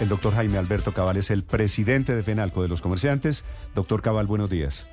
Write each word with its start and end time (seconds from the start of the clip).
El 0.00 0.08
doctor 0.08 0.32
Jaime 0.32 0.56
Alberto 0.56 0.92
Cabal 0.92 1.18
es 1.18 1.30
el 1.30 1.42
presidente 1.42 2.16
de 2.16 2.22
FENALCO 2.22 2.62
de 2.62 2.68
los 2.68 2.80
comerciantes. 2.80 3.44
Doctor 3.74 4.00
Cabal, 4.00 4.26
buenos 4.26 4.48
días. 4.48 4.86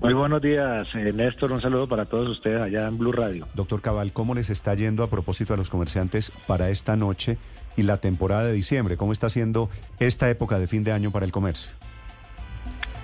Muy 0.00 0.14
buenos 0.14 0.40
días, 0.40 0.86
eh, 0.94 1.12
Néstor. 1.12 1.50
Un 1.50 1.60
saludo 1.60 1.88
para 1.88 2.04
todos 2.04 2.28
ustedes 2.28 2.62
allá 2.62 2.86
en 2.86 2.98
Blue 2.98 3.10
Radio. 3.10 3.48
Doctor 3.54 3.82
Cabal, 3.82 4.12
¿cómo 4.12 4.36
les 4.36 4.48
está 4.48 4.74
yendo 4.74 5.02
a 5.02 5.10
propósito 5.10 5.54
a 5.54 5.56
los 5.56 5.70
comerciantes 5.70 6.30
para 6.46 6.70
esta 6.70 6.94
noche 6.94 7.36
y 7.76 7.82
la 7.82 7.96
temporada 7.96 8.44
de 8.44 8.52
diciembre? 8.52 8.96
¿Cómo 8.96 9.10
está 9.10 9.28
siendo 9.28 9.70
esta 9.98 10.30
época 10.30 10.60
de 10.60 10.68
fin 10.68 10.84
de 10.84 10.92
año 10.92 11.10
para 11.10 11.26
el 11.26 11.32
comercio? 11.32 11.72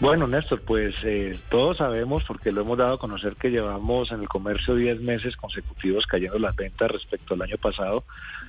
Bueno, 0.03 0.27
Néstor, 0.27 0.63
pues 0.63 0.97
eh, 1.05 1.39
todos 1.49 1.77
sabemos, 1.77 2.25
porque 2.25 2.51
lo 2.51 2.63
hemos 2.63 2.77
dado 2.77 2.95
a 2.95 2.99
conocer, 2.99 3.37
que 3.37 3.53
llevamos 3.53 4.11
en 4.11 4.21
el 4.21 4.29
comercio 4.29 4.75
10 4.75 5.01
meses 5.01 5.37
consecutivos 5.37 6.09
cayendo 6.09 6.41
las 6.41 6.57
ventas 6.57 6.91
respecto 6.91 7.35
al 7.35 7.43
año 7.43 7.57
pasado. 7.57 8.03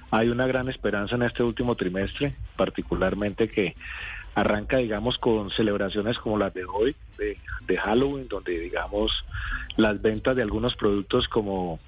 Hay 0.09 0.29
una 0.29 0.47
gran 0.47 0.67
esperanza 0.67 1.13
en 1.13 1.21
este 1.21 1.43
último 1.43 1.75
trimestre, 1.75 2.35
particularmente 2.55 3.49
que 3.49 3.75
arranca, 4.33 4.77
digamos, 4.77 5.19
con 5.19 5.51
celebraciones 5.51 6.17
como 6.17 6.39
las 6.39 6.55
de 6.55 6.65
hoy, 6.65 6.95
de, 7.19 7.37
de 7.67 7.77
Halloween, 7.77 8.27
donde, 8.27 8.57
digamos, 8.57 9.11
las 9.77 10.01
ventas 10.01 10.35
de 10.35 10.41
algunos 10.41 10.75
productos 10.75 11.27
como 11.27 11.79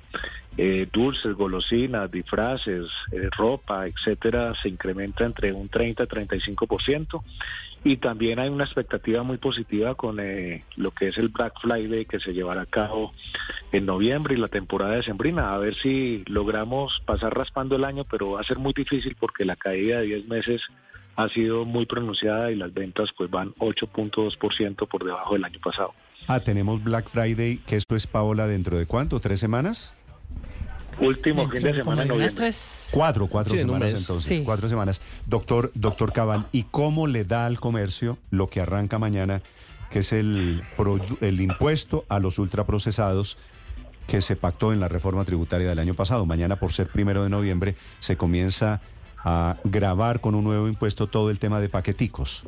eh, 0.58 0.88
dulces, 0.92 1.36
golosinas, 1.36 2.10
disfraces, 2.10 2.88
eh, 3.12 3.30
ropa, 3.36 3.88
etcétera, 3.88 4.54
se 4.62 4.70
incrementa 4.70 5.26
entre 5.26 5.52
un 5.52 5.70
30 5.70 6.04
y 6.04 6.08
35%. 6.08 7.24
Y 7.84 7.98
también 7.98 8.40
hay 8.40 8.50
una 8.50 8.64
expectativa 8.64 9.22
muy 9.22 9.38
positiva 9.38 9.94
con 9.94 10.20
eh, 10.20 10.64
lo 10.76 10.92
que 10.92 11.10
es 11.10 11.18
el 11.18 11.30
Black 11.30 11.60
Friday 11.62 12.06
que 12.06 12.20
se 12.20 12.34
llevará 12.34 12.62
a 12.62 12.66
cabo 12.66 13.14
en 13.72 13.86
noviembre 13.86 14.34
y 14.34 14.38
la 14.38 14.48
temporada 14.48 14.96
de 14.96 15.04
Sembrina. 15.04 15.54
A 15.54 15.58
ver 15.60 15.76
si 15.76 16.24
logramos 16.26 17.00
pasar 17.06 17.36
raspando 17.36 17.76
el 17.76 17.84
año, 17.84 18.04
pero 18.04 18.32
va 18.32 18.42
a 18.42 18.44
ser 18.44 18.58
muy 18.58 18.74
difícil 18.74 19.16
porque 19.20 19.46
la 19.46 19.56
caída 19.56 20.00
de 20.00 20.06
10 20.06 20.28
meses 20.28 20.62
ha 21.16 21.30
sido 21.30 21.66
muy 21.66 21.86
pronunciada 21.86 22.52
y 22.52 22.56
las 22.56 22.74
ventas 22.74 23.10
pues 23.16 23.30
van 23.30 23.54
8.2% 23.56 24.88
por 24.88 25.06
debajo 25.06 25.34
del 25.34 25.46
año 25.46 25.60
pasado. 25.64 25.94
Ah, 26.28 26.40
tenemos 26.40 26.84
Black 26.84 27.10
Friday, 27.10 27.58
que 27.58 27.76
esto 27.76 27.96
es 27.96 28.08
Paola 28.08 28.48
dentro 28.48 28.78
de 28.78 28.86
cuánto, 28.86 29.20
tres 29.20 29.40
semanas? 29.40 29.94
Último 31.00 31.50
fin 31.50 31.62
de 31.62 31.74
semana 31.74 32.04
en 32.04 32.08
noviembre. 32.08 32.52
Cuatro, 32.92 33.28
cuatro 33.28 33.56
semanas 33.56 33.94
entonces, 34.00 34.42
cuatro 34.46 34.70
semanas. 34.70 35.02
Doctor, 35.26 35.72
doctor 35.76 36.14
Cabal, 36.14 36.46
¿y 36.52 36.64
cómo 36.64 37.08
le 37.08 37.26
da 37.26 37.46
al 37.46 37.60
comercio 37.60 38.18
lo 38.32 38.50
que 38.50 38.62
arranca 38.62 38.98
mañana, 38.98 39.42
que 39.90 40.00
es 40.00 40.14
el, 40.14 40.64
el 41.22 41.42
impuesto 41.42 42.06
a 42.08 42.20
los 42.20 42.40
ultraprocesados 42.40 43.38
que 44.08 44.22
se 44.22 44.36
pactó 44.36 44.72
en 44.72 44.80
la 44.80 44.88
reforma 44.88 45.26
tributaria 45.26 45.68
del 45.68 45.80
año 45.80 45.96
pasado? 45.96 46.26
Mañana, 46.26 46.56
por 46.56 46.72
ser 46.72 46.88
primero 46.88 47.24
de 47.24 47.30
noviembre, 47.30 47.76
se 48.00 48.16
comienza 48.16 48.82
a 49.18 49.58
grabar 49.64 50.22
con 50.22 50.36
un 50.36 50.44
nuevo 50.44 50.68
impuesto 50.68 51.08
todo 51.08 51.30
el 51.30 51.40
tema 51.40 51.60
de 51.60 51.68
paqueticos. 51.68 52.44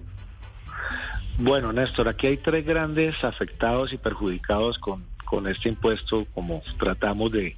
Bueno, 1.40 1.74
Néstor, 1.74 2.08
aquí 2.08 2.28
hay 2.28 2.38
tres 2.38 2.66
grandes 2.66 3.24
afectados 3.24 3.94
y 3.94 3.98
perjudicados 3.98 4.78
con, 4.80 5.04
con 5.26 5.48
este 5.48 5.70
impuesto, 5.70 6.26
como 6.34 6.62
tratamos 6.80 7.32
de 7.32 7.58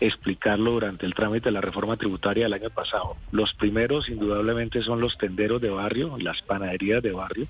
explicarlo 0.00 0.72
durante 0.72 1.06
el 1.06 1.14
trámite 1.14 1.46
de 1.46 1.52
la 1.52 1.60
reforma 1.60 1.96
tributaria 1.96 2.44
del 2.44 2.54
año 2.54 2.70
pasado. 2.70 3.16
Los 3.32 3.54
primeros, 3.54 4.08
indudablemente, 4.08 4.82
son 4.82 5.00
los 5.00 5.16
tenderos 5.18 5.60
de 5.60 5.70
barrio, 5.70 6.16
las 6.18 6.42
panaderías 6.42 7.02
de 7.02 7.12
barrio, 7.12 7.46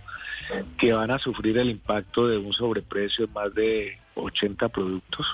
que 0.79 0.93
van 0.93 1.11
a 1.11 1.19
sufrir 1.19 1.59
el 1.59 1.71
impacto 1.71 2.29
de 2.29 2.39
un 2.39 2.53
sobreprecio 2.53 3.27
de 3.27 3.33
más 3.33 3.55
de 3.55 3.99
80 4.15 4.69
productos. 4.69 5.27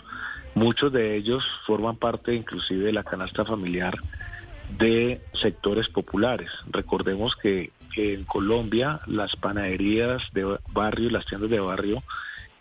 Muchos 0.55 0.93
de 0.93 1.17
ellos 1.17 1.45
forman 1.67 1.97
parte 1.97 2.35
inclusive 2.35 2.87
de 2.87 2.93
la 2.93 3.05
canasta 3.05 3.45
familiar 3.45 3.99
de 4.79 5.21
sectores 5.35 5.89
populares. 5.89 6.51
Recordemos 6.71 7.35
que 7.37 7.73
en 7.97 8.25
Colombia 8.25 9.01
las 9.07 9.37
panaderías 9.37 10.23
de 10.33 10.59
barrio 10.73 11.09
y 11.09 11.11
las 11.11 11.27
tiendas 11.27 11.51
de 11.51 11.61
barrio 11.61 12.03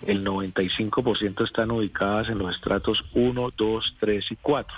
el 0.06 0.26
95% 0.26 1.44
están 1.44 1.72
ubicadas 1.72 2.30
en 2.30 2.40
los 2.40 2.56
estratos 2.56 3.04
1, 3.14 3.54
2, 3.56 3.96
3 4.00 4.32
y 4.32 4.36
4. 4.38 4.78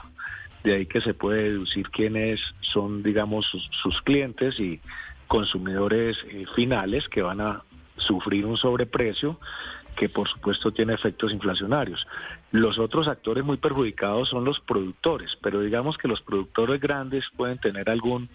De 0.64 0.76
ahí 0.76 0.86
que 0.86 1.02
se 1.02 1.14
puede 1.14 1.44
deducir 1.44 1.90
quiénes 1.90 2.40
son, 2.62 3.04
digamos, 3.04 3.46
sus, 3.82 4.02
clientes 4.02 4.60
y 4.60 4.80
consumidores 5.28 6.18
eh, 6.30 6.46
finales 6.56 7.08
que 7.10 7.22
van 7.22 7.42
a 7.42 7.64
sufrir 7.98 8.46
un 8.46 8.58
sobreprecio 8.58 9.40
que 9.96 10.10
por 10.10 10.28
supuesto 10.28 10.72
tiene 10.72 10.94
efectos 10.94 11.32
inflacionarios. 11.32 12.06
Los 12.52 12.80
otros 12.80 13.08
actores 13.08 13.44
muy 13.44 13.58
perjudicados 13.58 14.30
son 14.30 14.46
los 14.46 14.60
productores, 14.60 15.38
pero 15.42 15.62
digamos 15.62 15.98
que 15.98 16.08
los 16.08 16.22
productores 16.22 16.80
grandes 16.80 17.26
pueden 17.36 17.58
tener 17.58 17.90
algún 17.90 18.30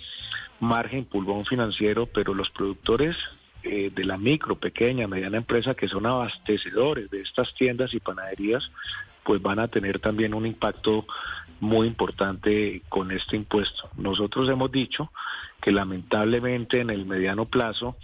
margen, 0.60 1.04
pulgón 1.04 1.44
financiero, 1.44 2.06
pero 2.06 2.34
los 2.34 2.50
productores 2.50 3.16
eh, 3.69 3.91
de 3.94 4.04
la 4.04 4.16
micro, 4.16 4.56
pequeña, 4.56 5.09
mediana 5.09 5.38
empresa 5.38 5.75
que 5.75 5.88
son 5.88 6.06
abastecedores 6.06 7.10
de 7.10 7.21
estas 7.21 7.53
tiendas 7.54 7.93
y 7.94 8.00
panaderías, 8.00 8.71
pues 9.25 9.43
van 9.43 9.59
a 9.59 9.69
tener 9.69 9.99
también 9.99 10.34
un 10.34 10.47
impacto 10.47 11.04
muy 11.60 11.88
importante 11.88 12.82
con 12.88 13.10
este 13.10 13.37
impuesto. 13.37 13.91
Nosotros 13.97 14.49
hemos 14.49 14.71
dicho 14.71 15.10
que 15.60 15.72
lamentablemente 15.72 16.81
en 16.81 16.91
el 16.91 17.06
mediano 17.06 17.44
plazo 17.44 17.97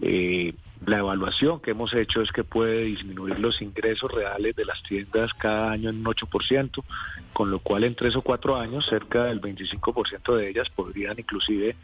eh, 0.00 0.52
la 0.84 0.98
evaluación 0.98 1.60
que 1.60 1.70
hemos 1.70 1.94
hecho 1.94 2.20
es 2.20 2.30
que 2.32 2.44
puede 2.44 2.82
disminuir 2.82 3.38
los 3.38 3.62
ingresos 3.62 4.12
reales 4.12 4.54
de 4.54 4.64
las 4.64 4.82
tiendas 4.82 5.32
cada 5.34 5.70
año 5.70 5.88
en 5.88 5.98
un 5.98 6.04
8%, 6.04 6.84
con 7.32 7.50
lo 7.50 7.60
cual 7.60 7.84
en 7.84 7.94
tres 7.94 8.14
o 8.16 8.22
cuatro 8.22 8.56
años 8.56 8.86
cerca 8.86 9.24
del 9.24 9.40
25% 9.40 10.36
de 10.36 10.50
ellas 10.50 10.68
podrían 10.68 11.18
inclusive 11.18 11.76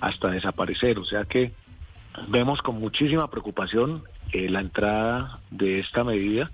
hasta 0.00 0.30
desaparecer. 0.30 0.98
O 0.98 1.04
sea 1.04 1.24
que 1.24 1.52
Vemos 2.28 2.62
con 2.62 2.80
muchísima 2.80 3.30
preocupación 3.30 4.04
eh, 4.32 4.48
la 4.48 4.60
entrada 4.60 5.38
de 5.50 5.78
esta 5.78 6.04
medida, 6.04 6.50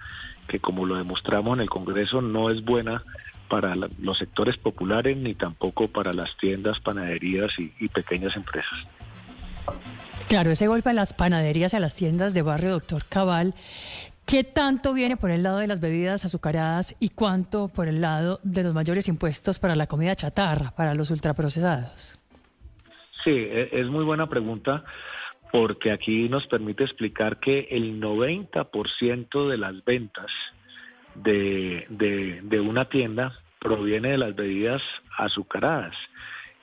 que 0.49 0.61
como 0.61 0.87
lo 0.87 0.97
demostramos 0.97 1.57
en 1.57 1.63
el 1.63 1.71
Congreso 1.71 2.21
no 2.21 2.51
es 2.51 2.65
buena 2.65 3.03
para 3.49 3.75
los 3.77 4.19
sectores 4.19 4.57
populares 4.57 5.17
ni 5.17 5.35
tampoco 5.35 5.89
para 5.89 6.13
las 6.13 6.37
tiendas, 6.39 6.81
panaderías 6.81 7.51
y, 7.59 7.73
y 7.79 7.89
pequeñas 7.89 8.37
empresas. 8.37 8.79
Claro, 10.29 10.51
ese 10.51 10.67
golpe 10.67 10.91
a 10.91 10.95
las 10.95 11.13
panaderías 11.13 11.75
y 11.75 11.77
a 11.77 11.81
las 11.81 11.95
tiendas 11.95 12.33
de 12.33 12.43
barrio, 12.43 12.71
doctor 12.71 13.05
Cabal, 13.09 13.55
¿qué 14.25 14.45
tanto 14.45 14.95
viene 14.95 15.17
por 15.17 15.31
el 15.31 15.43
lado 15.43 15.59
de 15.59 15.67
las 15.67 15.81
bebidas 15.81 16.25
azucaradas 16.25 16.97
y 16.99 17.11
cuánto 17.11 17.69
por 17.69 17.89
el 17.89 18.01
lado 18.01 18.41
de 18.43 18.63
los 18.63 18.73
mayores 18.73 19.09
impuestos 19.09 19.59
para 19.59 19.75
la 19.75 19.87
comida 19.87 20.15
chatarra, 20.15 20.71
para 20.71 20.95
los 20.95 21.11
ultraprocesados? 21.11 22.19
Sí, 23.23 23.31
e, 23.31 23.69
es 23.73 23.89
muy 23.89 24.05
buena 24.05 24.29
pregunta 24.29 24.85
porque 25.53 25.93
aquí 25.93 26.31
nos 26.31 26.47
permite 26.47 26.83
explicar 26.83 27.39
que 27.39 27.69
el 27.71 28.01
90% 28.01 29.49
de 29.49 29.59
las 29.59 29.85
ventas 29.85 30.33
de, 31.15 31.87
de, 31.91 32.61
una 32.61 32.87
tienda 32.87 33.39
proviene 33.61 34.13
de 34.13 34.19
las 34.19 34.35
bebidas 34.35 34.83
azucaradas 35.19 35.95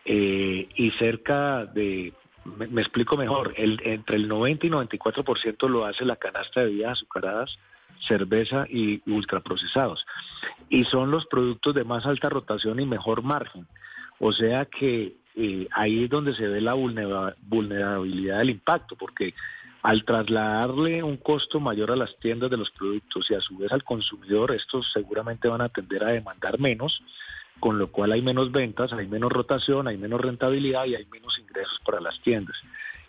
eh, 0.06 0.68
y 0.76 0.90
cerca 0.92 1.66
de, 1.66 2.14
me, 2.46 2.82
explico 2.82 3.16
mejor, 3.16 3.54
el, 3.58 3.80
entre 3.84 4.16
el 4.16 4.28
90 4.28 4.66
y 4.66 4.70
94% 4.72 5.70
lo 5.70 5.86
hace 5.86 6.04
la 6.04 6.16
canasta 6.16 6.62
de 6.62 6.66
bebidas 6.68 6.94
azucaradas, 6.94 7.60
cerveza 8.08 8.66
y 8.68 9.04
ultraprocesados. 9.12 10.04
Y 10.68 10.86
son 10.86 11.12
los 11.12 11.28
productos 11.28 11.76
de 11.76 11.84
más 11.84 12.08
alta 12.08 12.28
rotación 12.28 12.80
y 12.80 12.88
mejor 12.88 13.22
margen. 13.22 13.68
O 14.20 14.34
sea 14.34 14.66
que 14.66 15.16
ahí 15.72 16.04
es 16.04 16.10
donde 16.10 16.34
se 16.36 16.48
ve 16.48 16.62
la 16.62 16.74
vulnerabilidad 16.74 18.40
del 18.40 18.50
impacto, 18.50 18.96
porque 18.96 19.34
al 19.82 20.04
trasladarle 20.04 21.02
un 21.04 21.18
costo 21.18 21.60
mayor 21.60 21.92
a 21.92 21.96
las 21.96 22.18
tiendas 22.20 22.50
de 22.50 22.58
los 22.58 22.70
productos 22.72 23.30
y 23.30 23.36
a 23.36 23.42
su 23.42 23.58
vez 23.58 23.72
al 23.72 23.84
consumidor, 23.84 24.52
estos 24.52 24.92
seguramente 24.92 25.48
van 25.48 25.62
a 25.62 25.70
tender 25.70 26.04
a 26.04 26.12
demandar 26.12 26.60
menos, 26.60 27.02
con 27.60 27.78
lo 27.78 27.92
cual 27.92 28.12
hay 28.12 28.22
menos 28.22 28.52
ventas, 28.52 28.92
hay 28.94 29.08
menos 29.08 29.32
rotación, 29.32 29.88
hay 29.88 29.98
menos 29.98 30.20
rentabilidad 30.20 30.86
y 30.86 30.96
hay 30.96 31.06
menos 31.06 31.38
ingresos 31.40 31.80
para 31.86 32.02
las 32.02 32.20
tiendas. 32.22 32.58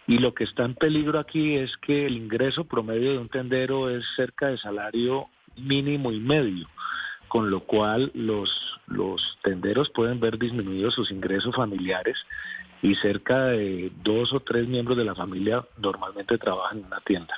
Y 0.06 0.18
lo 0.18 0.34
que 0.34 0.44
está 0.44 0.64
en 0.64 0.74
peligro 0.74 1.18
aquí 1.18 1.56
es 1.56 1.76
que 1.78 2.06
el 2.06 2.16
ingreso 2.16 2.64
promedio 2.64 3.12
de 3.12 3.18
un 3.18 3.28
tendero 3.28 3.90
es 3.90 4.04
cerca 4.16 4.48
de 4.48 4.58
salario 4.58 5.28
mínimo 5.56 6.12
y 6.12 6.20
medio 6.20 6.68
con 7.30 7.48
lo 7.48 7.60
cual 7.60 8.10
los, 8.12 8.50
los 8.90 9.38
tenderos 9.42 9.88
pueden 9.90 10.20
ver 10.20 10.38
disminuidos 10.38 10.94
sus 10.94 11.10
ingresos 11.10 11.54
familiares 11.54 12.18
y 12.82 12.94
cerca 12.96 13.46
de 13.46 13.90
dos 14.02 14.32
o 14.32 14.40
tres 14.40 14.68
miembros 14.68 14.96
de 14.96 15.04
la 15.04 15.14
familia 15.14 15.64
normalmente 15.78 16.38
trabajan 16.38 16.78
en 16.78 16.84
una 16.86 17.00
tienda. 17.00 17.34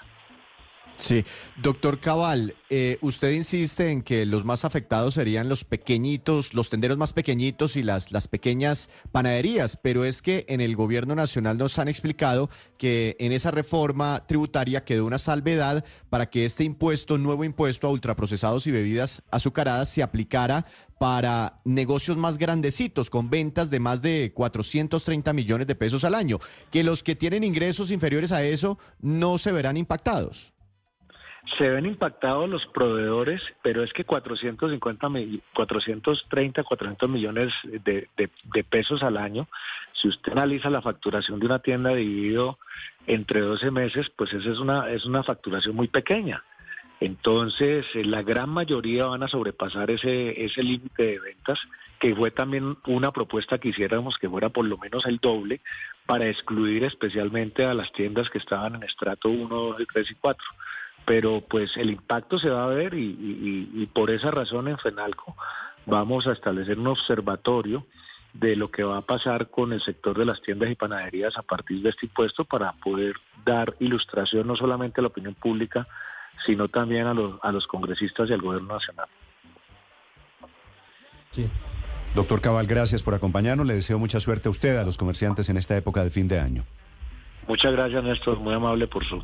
Sí, 1.02 1.24
doctor 1.56 1.98
Cabal, 1.98 2.54
eh, 2.70 2.96
usted 3.00 3.32
insiste 3.32 3.90
en 3.90 4.02
que 4.02 4.24
los 4.24 4.44
más 4.44 4.64
afectados 4.64 5.14
serían 5.14 5.48
los 5.48 5.64
pequeñitos, 5.64 6.54
los 6.54 6.70
tenderos 6.70 6.96
más 6.96 7.12
pequeñitos 7.12 7.74
y 7.74 7.82
las, 7.82 8.12
las 8.12 8.28
pequeñas 8.28 8.88
panaderías, 9.10 9.76
pero 9.76 10.04
es 10.04 10.22
que 10.22 10.44
en 10.48 10.60
el 10.60 10.76
gobierno 10.76 11.16
nacional 11.16 11.58
nos 11.58 11.80
han 11.80 11.88
explicado 11.88 12.50
que 12.78 13.16
en 13.18 13.32
esa 13.32 13.50
reforma 13.50 14.24
tributaria 14.28 14.84
quedó 14.84 15.04
una 15.04 15.18
salvedad 15.18 15.84
para 16.08 16.30
que 16.30 16.44
este 16.44 16.62
impuesto, 16.62 17.18
nuevo 17.18 17.42
impuesto 17.42 17.88
a 17.88 17.90
ultraprocesados 17.90 18.68
y 18.68 18.70
bebidas 18.70 19.22
azucaradas 19.32 19.88
se 19.88 20.04
aplicara 20.04 20.66
para 21.00 21.60
negocios 21.64 22.16
más 22.16 22.38
grandecitos, 22.38 23.10
con 23.10 23.28
ventas 23.28 23.70
de 23.70 23.80
más 23.80 24.02
de 24.02 24.30
430 24.32 25.32
millones 25.32 25.66
de 25.66 25.74
pesos 25.74 26.04
al 26.04 26.14
año, 26.14 26.38
que 26.70 26.84
los 26.84 27.02
que 27.02 27.16
tienen 27.16 27.42
ingresos 27.42 27.90
inferiores 27.90 28.30
a 28.30 28.44
eso 28.44 28.78
no 29.00 29.36
se 29.36 29.50
verán 29.50 29.76
impactados. 29.76 30.51
Se 31.58 31.68
ven 31.68 31.86
impactados 31.86 32.48
los 32.48 32.64
proveedores, 32.66 33.42
pero 33.62 33.82
es 33.82 33.92
que 33.92 34.04
450, 34.04 34.78
430, 35.52 36.62
400 36.62 37.10
millones 37.10 37.52
de, 37.64 38.08
de, 38.16 38.64
pesos 38.64 39.02
al 39.02 39.16
año, 39.16 39.48
si 39.92 40.06
usted 40.06 40.32
analiza 40.32 40.70
la 40.70 40.82
facturación 40.82 41.40
de 41.40 41.46
una 41.46 41.58
tienda 41.58 41.90
dividido 41.94 42.58
entre 43.08 43.40
12 43.40 43.72
meses, 43.72 44.08
pues 44.10 44.32
esa 44.32 44.50
es 44.50 44.60
una, 44.60 44.88
es 44.90 45.04
una 45.04 45.24
facturación 45.24 45.74
muy 45.74 45.88
pequeña. 45.88 46.44
Entonces, 47.00 47.84
eh, 47.94 48.04
la 48.04 48.22
gran 48.22 48.48
mayoría 48.48 49.06
van 49.06 49.24
a 49.24 49.28
sobrepasar 49.28 49.90
ese, 49.90 50.44
ese 50.44 50.62
límite 50.62 51.02
de 51.02 51.18
ventas, 51.18 51.58
que 51.98 52.14
fue 52.14 52.30
también 52.30 52.76
una 52.86 53.10
propuesta 53.10 53.58
que 53.58 53.70
hiciéramos 53.70 54.16
que 54.18 54.28
fuera 54.28 54.50
por 54.50 54.64
lo 54.64 54.78
menos 54.78 55.04
el 55.06 55.18
doble, 55.18 55.60
para 56.06 56.28
excluir 56.28 56.84
especialmente 56.84 57.64
a 57.64 57.74
las 57.74 57.90
tiendas 57.90 58.30
que 58.30 58.38
estaban 58.38 58.76
en 58.76 58.84
estrato 58.84 59.28
1, 59.28 59.48
2, 59.48 59.76
3 59.92 60.10
y 60.12 60.14
4 60.14 60.46
pero 61.04 61.40
pues 61.40 61.76
el 61.76 61.90
impacto 61.90 62.38
se 62.38 62.50
va 62.50 62.64
a 62.64 62.68
ver 62.68 62.94
y, 62.94 63.88
por 63.92 64.10
esa 64.10 64.30
razón 64.30 64.68
en 64.68 64.78
FENALCO 64.78 65.36
vamos 65.86 66.26
a 66.26 66.32
establecer 66.32 66.78
un 66.78 66.86
observatorio 66.86 67.86
de 68.34 68.56
lo 68.56 68.70
que 68.70 68.82
va 68.82 68.98
a 68.98 69.02
pasar 69.02 69.50
con 69.50 69.72
el 69.72 69.82
sector 69.82 70.16
de 70.16 70.24
las 70.24 70.40
tiendas 70.40 70.70
y 70.70 70.74
panaderías 70.74 71.36
a 71.36 71.42
partir 71.42 71.82
de 71.82 71.90
este 71.90 72.06
impuesto 72.06 72.44
para 72.44 72.72
poder 72.72 73.16
dar 73.44 73.74
ilustración 73.80 74.46
no 74.46 74.56
solamente 74.56 75.00
a 75.00 75.02
la 75.02 75.08
opinión 75.08 75.34
pública, 75.34 75.86
sino 76.46 76.68
también 76.68 77.06
a 77.06 77.14
los, 77.14 77.38
a 77.42 77.52
los 77.52 77.66
congresistas 77.66 78.30
y 78.30 78.32
al 78.32 78.40
gobierno 78.40 78.74
nacional. 78.74 79.08
Sí. 81.32 81.50
Doctor 82.14 82.40
Cabal, 82.40 82.66
gracias 82.66 83.02
por 83.02 83.14
acompañarnos. 83.14 83.66
Le 83.66 83.74
deseo 83.74 83.98
mucha 83.98 84.20
suerte 84.20 84.48
a 84.48 84.50
usted, 84.50 84.76
a 84.76 84.84
los 84.84 84.98
comerciantes 84.98 85.48
en 85.48 85.56
esta 85.56 85.76
época 85.76 86.04
de 86.04 86.10
fin 86.10 86.28
de 86.28 86.38
año. 86.38 86.64
Muchas 87.48 87.72
gracias, 87.72 88.04
Néstor. 88.04 88.38
Muy 88.38 88.54
amable 88.54 88.86
por 88.86 89.04
su 89.04 89.22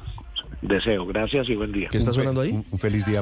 deseo. 0.63 1.07
Gracias 1.07 1.49
y 1.49 1.55
buen 1.55 1.73
día. 1.73 1.89
¿Qué 1.91 1.99
está 1.99 2.13
sonando 2.13 2.41
ahí? 2.41 2.53
un 2.71 2.79
feliz 2.79 3.05
día. 3.07 3.17